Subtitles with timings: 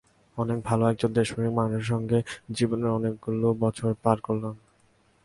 [0.37, 2.17] অনেক ভালো একজন দেশপ্রেমিক মানুষের সঙ্গে
[2.51, 4.55] জীবনের অনেকগুলো বছর পার করলাম।